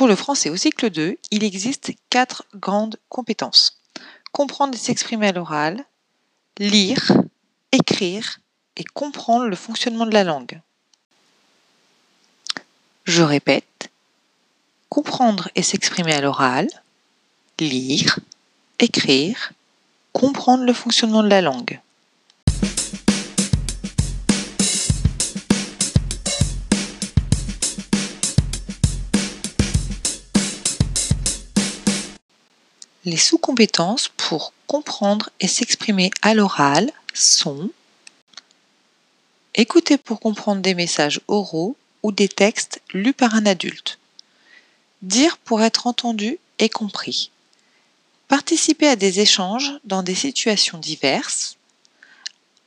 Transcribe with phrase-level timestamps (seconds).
[0.00, 3.82] Pour le français au cycle 2, il existe quatre grandes compétences.
[4.32, 5.84] Comprendre et s'exprimer à l'oral,
[6.58, 7.12] lire,
[7.70, 8.40] écrire
[8.78, 10.62] et comprendre le fonctionnement de la langue.
[13.04, 13.90] Je répète,
[14.88, 16.68] comprendre et s'exprimer à l'oral,
[17.58, 18.20] lire,
[18.78, 19.52] écrire,
[20.14, 21.78] comprendre le fonctionnement de la langue.
[33.04, 37.70] Les sous-compétences pour comprendre et s'exprimer à l'oral sont
[39.54, 43.98] écouter pour comprendre des messages oraux ou des textes lus par un adulte,
[45.02, 47.30] dire pour être entendu et compris,
[48.28, 51.56] participer à des échanges dans des situations diverses,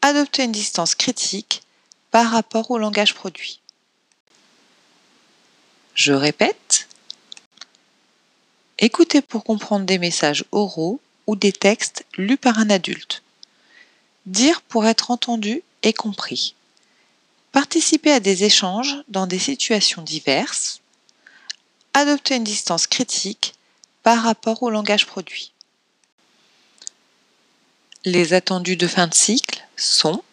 [0.00, 1.62] adopter une distance critique
[2.10, 3.60] par rapport au langage produit.
[5.94, 6.88] Je répète,
[8.82, 13.22] écouter pour comprendre des messages oraux ou des textes lus par un adulte,
[14.26, 16.56] dire pour être entendu et compris,
[17.52, 20.80] participer à des échanges dans des situations diverses,
[21.94, 23.54] adopter une distance critique
[24.02, 25.52] par rapport au langage produit.
[28.04, 30.24] Les attendus de fin de cycle sont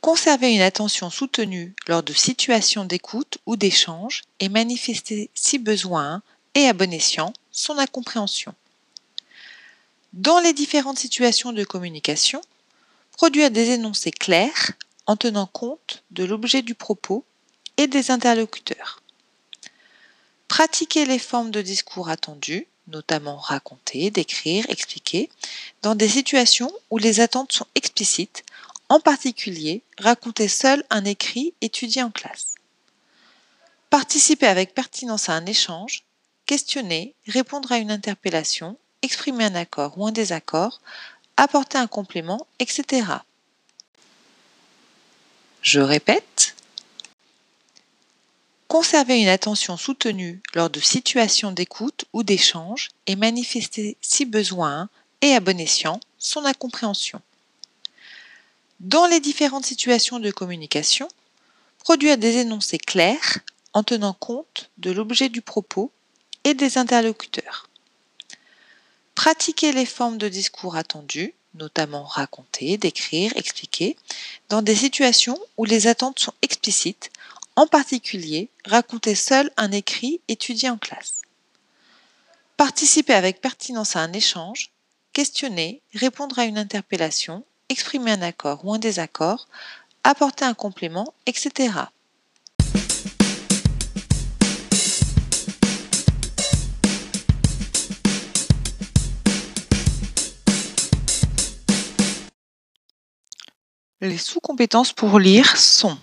[0.00, 6.22] conserver une attention soutenue lors de situations d'écoute ou d'échange et manifester si besoin
[6.54, 8.54] et à bon escient son incompréhension.
[10.12, 12.40] Dans les différentes situations de communication,
[13.12, 14.72] produire des énoncés clairs
[15.06, 17.24] en tenant compte de l'objet du propos
[17.76, 19.02] et des interlocuteurs.
[20.48, 25.28] Pratiquer les formes de discours attendues, notamment raconter, décrire, expliquer,
[25.82, 28.44] dans des situations où les attentes sont explicites,
[28.88, 32.54] en particulier raconter seul un écrit étudié en classe.
[33.90, 36.04] Participer avec pertinence à un échange,
[36.46, 40.80] questionner, répondre à une interpellation, exprimer un accord ou un désaccord,
[41.36, 43.06] apporter un complément, etc.
[45.62, 46.54] Je répète.
[48.68, 54.90] Conserver une attention soutenue lors de situations d'écoute ou d'échange et manifester si besoin
[55.22, 57.22] et à bon escient son incompréhension.
[58.80, 61.08] Dans les différentes situations de communication,
[61.80, 63.38] produire des énoncés clairs
[63.72, 65.90] en tenant compte de l'objet du propos
[66.44, 67.68] et des interlocuteurs.
[69.16, 73.96] Pratiquer les formes de discours attendues, notamment raconter, décrire, expliquer,
[74.48, 77.10] dans des situations où les attentes sont explicites,
[77.56, 81.22] en particulier raconter seul un écrit étudié en classe.
[82.56, 84.70] Participer avec pertinence à un échange,
[85.12, 89.48] questionner, répondre à une interpellation, exprimer un accord ou un désaccord,
[90.04, 91.70] apporter un complément, etc.
[104.00, 105.98] Les sous-compétences pour lire sont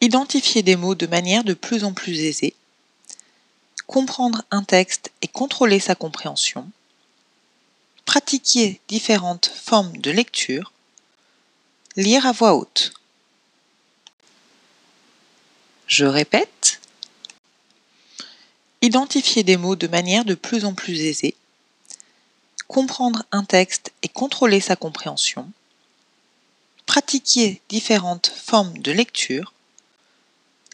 [0.00, 2.54] identifier des mots de manière de plus en plus aisée,
[3.86, 6.70] comprendre un texte et contrôler sa compréhension,
[8.08, 10.72] pratiquer différentes formes de lecture,
[11.94, 12.94] lire à voix haute.
[15.86, 16.80] Je répète,
[18.80, 21.36] identifier des mots de manière de plus en plus aisée,
[22.66, 25.52] comprendre un texte et contrôler sa compréhension,
[26.86, 29.52] pratiquer différentes formes de lecture,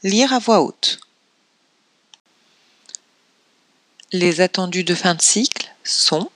[0.05, 1.01] lire à voix haute.
[4.13, 6.31] Les attendus de fin de cycle sont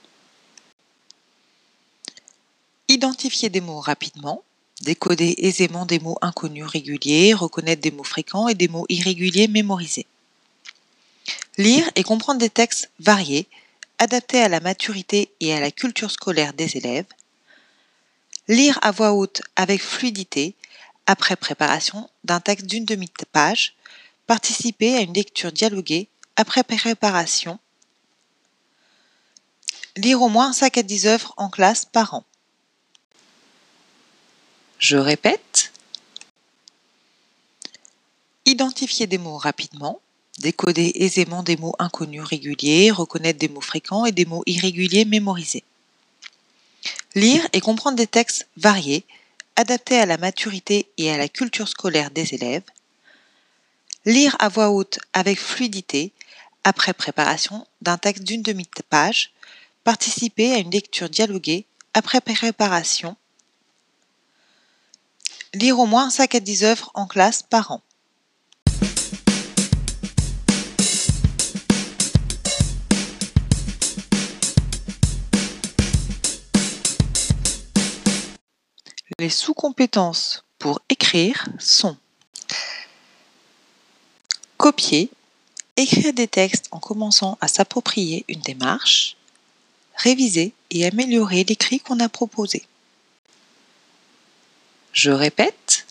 [2.89, 4.43] identifier des mots rapidement,
[4.81, 10.07] décoder aisément des mots inconnus réguliers, reconnaître des mots fréquents et des mots irréguliers mémorisés.
[11.57, 13.47] Lire et comprendre des textes variés,
[13.97, 17.05] adaptés à la maturité et à la culture scolaire des élèves,
[18.49, 20.55] Lire à voix haute avec fluidité
[21.05, 23.75] après préparation d'un texte d'une demi-page.
[24.25, 27.59] Participer à une lecture dialoguée après préparation.
[29.97, 32.23] Lire au moins 5 à 10 œuvres en classe par an.
[34.79, 35.73] Je répète.
[38.45, 39.99] Identifier des mots rapidement,
[40.39, 45.65] décoder aisément des mots inconnus réguliers, reconnaître des mots fréquents et des mots irréguliers mémorisés.
[47.13, 49.03] Lire et comprendre des textes variés,
[49.57, 52.63] adaptés à la maturité et à la culture scolaire des élèves.
[54.05, 56.13] Lire à voix haute avec fluidité,
[56.63, 59.31] après préparation d'un texte d'une demi-page.
[59.83, 63.17] Participer à une lecture dialoguée après préparation.
[65.55, 67.81] Lire au moins 5 à 10 œuvres en classe par an.
[79.17, 81.97] Les sous-compétences pour écrire sont
[84.57, 85.09] copier,
[85.77, 89.17] écrire des textes en commençant à s'approprier une démarche,
[89.95, 92.67] réviser et améliorer l'écrit qu'on a proposé.
[94.91, 95.85] Je répète,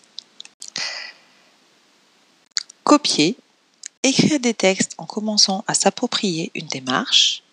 [2.83, 3.37] copier,
[4.03, 7.43] écrire des textes en commençant à s'approprier une démarche,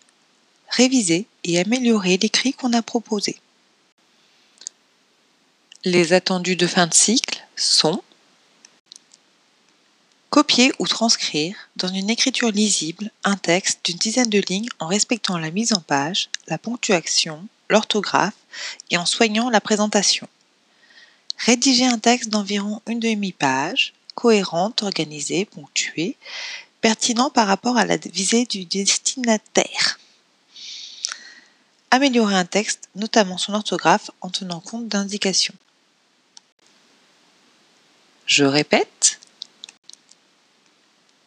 [0.68, 3.36] réviser et améliorer l'écrit qu'on a proposé.
[5.84, 8.02] Les attendus de fin de cycle sont
[10.30, 15.38] Copier ou transcrire dans une écriture lisible un texte d'une dizaine de lignes en respectant
[15.38, 18.34] la mise en page, la ponctuation, l'orthographe
[18.90, 20.28] et en soignant la présentation.
[21.38, 26.16] Rédiger un texte d'environ une demi-page, cohérente, organisée, ponctuée,
[26.80, 29.98] pertinent par rapport à la visée du destinataire.
[31.90, 35.54] Améliorer un texte, notamment son orthographe, en tenant compte d'indications.
[38.26, 39.20] Je répète.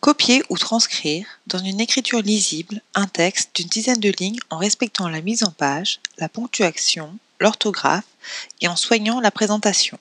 [0.01, 5.07] Copier ou transcrire dans une écriture lisible un texte d'une dizaine de lignes en respectant
[5.07, 8.05] la mise en page, la ponctuation, l'orthographe
[8.61, 9.97] et en soignant la présentation.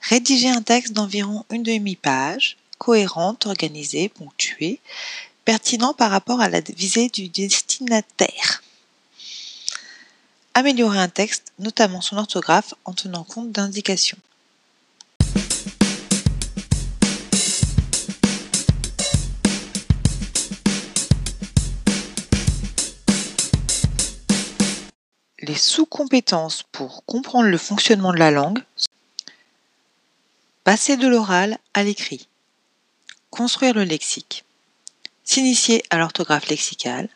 [0.00, 4.80] Rédiger un texte d'environ une demi-page, cohérente, organisée, ponctuée,
[5.44, 8.62] pertinent par rapport à la visée du destinataire.
[10.54, 14.18] Améliorer un texte, notamment son orthographe, en tenant compte d'indications.
[25.62, 28.62] Sous-compétences pour comprendre le fonctionnement de la langue
[30.64, 32.28] Passer de l'oral à l'écrit.
[33.30, 34.44] Construire le lexique.
[35.24, 37.08] S'initier à l'orthographe lexicale.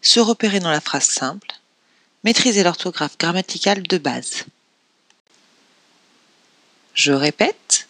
[0.00, 1.48] Se repérer dans la phrase simple.
[2.24, 4.44] Maîtriser l'orthographe grammaticale de base.
[6.94, 7.88] Je répète.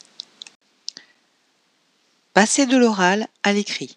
[2.34, 3.96] Passer de l'oral à l'écrit.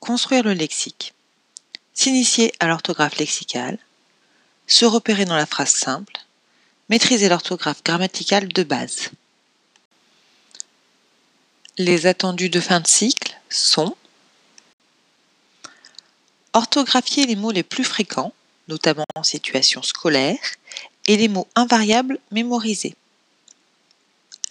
[0.00, 1.14] Construire le lexique.
[1.94, 3.78] S'initier à l'orthographe lexicale.
[4.66, 6.14] Se repérer dans la phrase simple.
[6.88, 9.10] Maîtriser l'orthographe grammaticale de base.
[11.78, 13.96] Les attendus de fin de cycle sont
[16.52, 18.32] orthographier les mots les plus fréquents,
[18.68, 20.38] notamment en situation scolaire,
[21.06, 22.96] et les mots invariables mémorisés.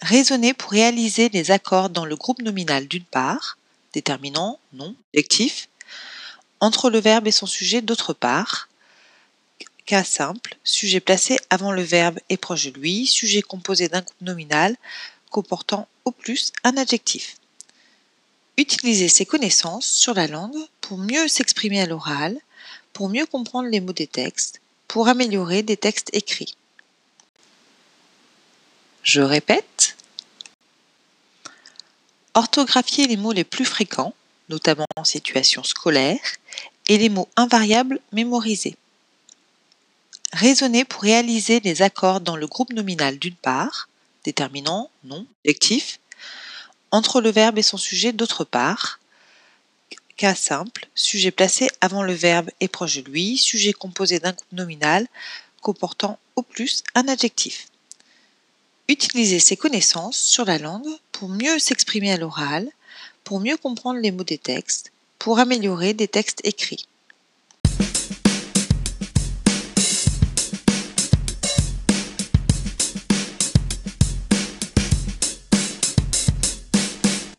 [0.02, 3.58] Raisonner pour réaliser les accords dans le groupe nominal d'une part,
[3.92, 5.68] déterminant, nom, adjectif,
[6.60, 8.68] entre le verbe et son sujet d'autre part,
[9.86, 14.20] cas simple, sujet placé avant le verbe et proche de lui, sujet composé d'un groupe
[14.20, 14.76] nominal,
[15.30, 17.36] comportant au plus un adjectif.
[18.58, 22.36] Utiliser ses connaissances sur la langue pour mieux s'exprimer à l'oral,
[22.92, 26.56] pour mieux comprendre les mots des textes, pour améliorer des textes écrits.
[29.02, 29.96] Je répète.
[32.34, 34.14] Orthographier les mots les plus fréquents,
[34.48, 36.18] notamment en situation scolaire,
[36.88, 38.76] et les mots invariables mémorisés.
[40.32, 43.88] Raisonner pour réaliser les accords dans le groupe nominal d'une part,
[44.24, 46.00] déterminant, nom, adjectif,
[46.90, 49.00] entre le verbe et son sujet d'autre part,
[50.16, 54.52] cas simple, sujet placé avant le verbe et proche de lui, sujet composé d'un groupe
[54.52, 55.06] nominal
[55.60, 57.68] comportant au plus un adjectif.
[58.88, 62.68] Utiliser ses connaissances sur la langue pour mieux s'exprimer à l'oral,
[63.24, 66.86] pour mieux comprendre les mots des textes, pour améliorer des textes écrits.